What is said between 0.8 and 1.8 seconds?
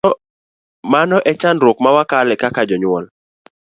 Mano e chandruok